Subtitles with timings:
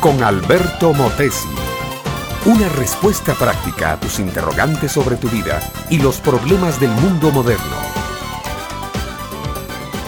[0.00, 1.46] con Alberto Motesi.
[2.44, 5.60] Una respuesta práctica a tus interrogantes sobre tu vida
[5.90, 7.76] y los problemas del mundo moderno.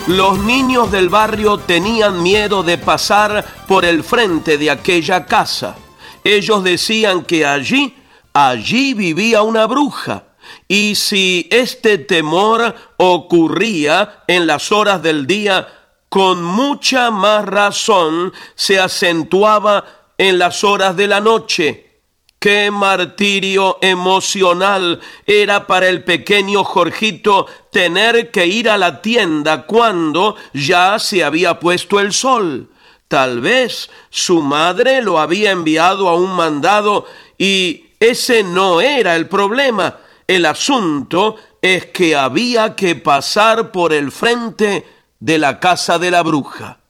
[0.08, 5.76] Los niños del barrio tenían miedo de pasar por el frente de aquella casa.
[6.24, 7.94] Ellos decían que allí,
[8.32, 10.24] allí vivía una bruja.
[10.66, 15.68] Y si este temor ocurría en las horas del día,
[16.14, 22.02] con mucha más razón se acentuaba en las horas de la noche.
[22.38, 30.36] Qué martirio emocional era para el pequeño Jorgito tener que ir a la tienda cuando
[30.52, 32.70] ya se había puesto el sol.
[33.08, 37.06] Tal vez su madre lo había enviado a un mandado
[37.36, 39.96] y ese no era el problema.
[40.28, 44.93] El asunto es que había que pasar por el frente
[45.24, 46.80] de la casa de la bruja.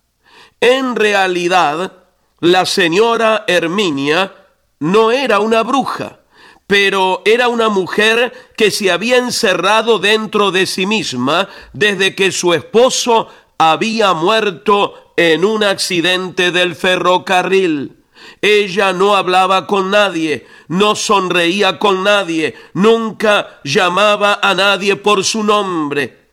[0.61, 1.93] En realidad,
[2.41, 4.33] la señora Herminia
[4.81, 6.19] no era una bruja,
[6.67, 12.55] pero era una mujer que se había encerrado dentro de sí misma desde que su
[12.55, 18.03] esposo había muerto en un accidente del ferrocarril.
[18.43, 25.45] Ella no hablaba con nadie, no sonreía con nadie, nunca llamaba a nadie por su
[25.45, 26.24] nombre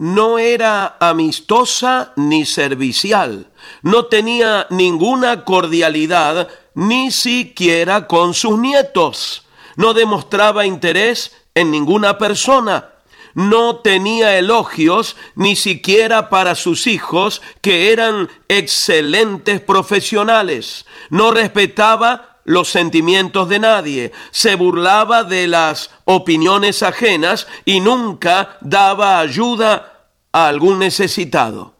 [0.00, 3.50] no era amistosa ni servicial,
[3.82, 9.44] no tenía ninguna cordialidad ni siquiera con sus nietos,
[9.76, 12.92] no demostraba interés en ninguna persona,
[13.34, 22.70] no tenía elogios ni siquiera para sus hijos, que eran excelentes profesionales, no respetaba los
[22.70, 29.89] sentimientos de nadie, se burlaba de las opiniones ajenas y nunca daba ayuda
[30.32, 31.74] a algún necesitado.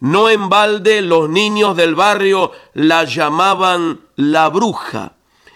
[0.00, 5.12] No en balde los niños del barrio la llamaban la bruja.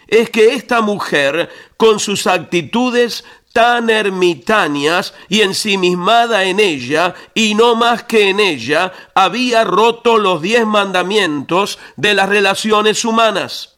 [0.06, 7.74] Es que esta mujer, con sus actitudes tan ermitañas y ensimismada en ella, y no
[7.74, 13.76] más que en ella, había roto los diez mandamientos de las relaciones humanas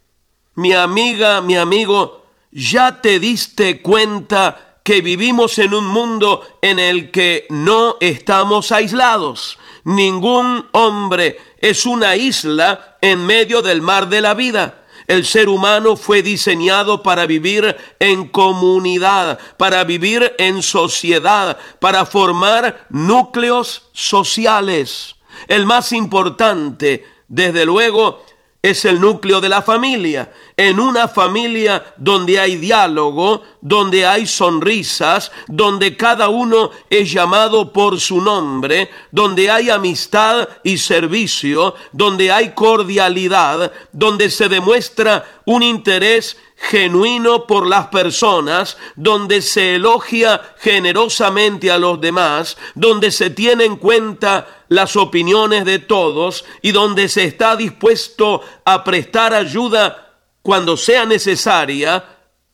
[0.59, 7.10] mi amiga, mi amigo, ya te diste cuenta que vivimos en un mundo en el
[7.10, 9.59] que no estamos aislados.
[9.84, 14.87] Ningún hombre es una isla en medio del mar de la vida.
[15.06, 22.87] El ser humano fue diseñado para vivir en comunidad, para vivir en sociedad, para formar
[22.88, 25.16] núcleos sociales.
[25.49, 28.25] El más importante, desde luego,
[28.62, 30.32] es el núcleo de la familia.
[30.58, 38.00] En una familia donde hay diálogo, donde hay sonrisas, donde cada uno es llamado por
[38.00, 46.36] su nombre, donde hay amistad y servicio, donde hay cordialidad, donde se demuestra un interés
[46.56, 53.76] genuino por las personas, donde se elogia generosamente a los demás, donde se tiene en
[53.76, 60.07] cuenta las opiniones de todos y donde se está dispuesto a prestar ayuda
[60.48, 62.03] cuando sea necesaria,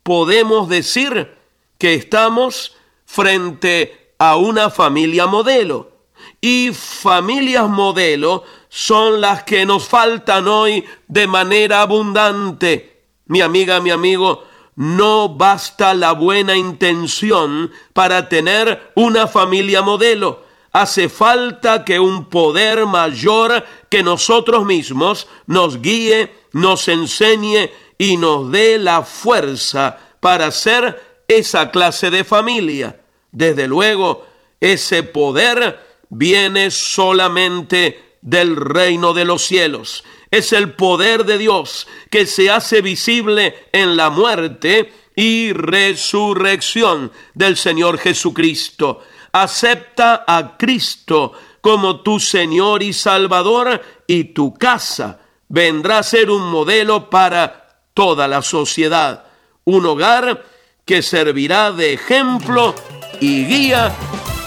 [0.02, 1.32] podemos decir
[1.78, 2.74] que estamos
[3.06, 5.92] frente a una familia modelo.
[6.40, 13.90] Y familias modelo son las que nos faltan hoy de manera abundante mi amiga, mi
[13.90, 14.42] amigo,
[14.74, 20.42] no basta la buena intención para tener una familia modelo.
[20.72, 28.50] Hace falta que un poder mayor que nosotros mismos nos guíe, nos enseñe y nos
[28.50, 33.00] dé la fuerza para ser esa clase de familia.
[33.30, 34.26] Desde luego,
[34.60, 35.78] ese poder
[36.08, 40.04] viene solamente del reino de los cielos
[40.34, 47.56] es el poder de Dios que se hace visible en la muerte y resurrección del
[47.56, 49.02] Señor Jesucristo.
[49.30, 56.50] Acepta a Cristo como tu Señor y Salvador y tu casa vendrá a ser un
[56.50, 57.63] modelo para
[57.94, 59.24] toda la sociedad.
[59.64, 60.44] Un hogar
[60.84, 62.74] que servirá de ejemplo
[63.20, 63.94] y guía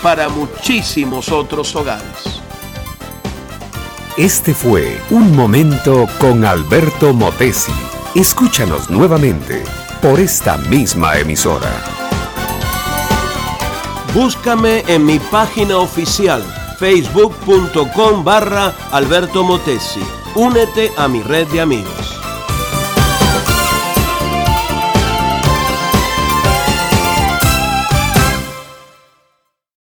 [0.04, 2.42] para muchísimos otros hogares.
[4.18, 7.72] Este fue Un Momento con Alberto Motesi.
[8.16, 9.64] Escúchanos nuevamente
[10.02, 11.72] por esta misma emisora.
[14.14, 16.42] Búscame en mi página oficial
[16.80, 20.02] facebook.com barra Alberto Motesi.
[20.36, 22.06] Únete a mi red de amigos.